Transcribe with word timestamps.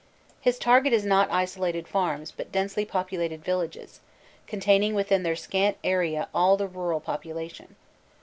His 0.39 0.57
target 0.57 0.93
is 0.93 1.05
not 1.05 1.29
isolated 1.29 1.87
farms 1.87 2.31
but 2.31 2.51
densely 2.51 2.85
populated 2.85 3.43
villages, 3.45 3.99
con 4.47 4.59
taining 4.59 4.93
within 4.95 5.21
their 5.21 5.35
scant 5.35 5.77
area 5.83 6.27
all 6.33 6.57
the 6.57 6.67
rural 6.67 6.99
population. 6.99 7.75